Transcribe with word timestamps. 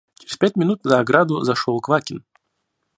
Через 0.17 0.35
пять 0.37 0.55
минут 0.55 0.79
за 0.83 0.99
ограду 0.99 1.41
зашел 1.43 1.79
Квакин. 1.79 2.25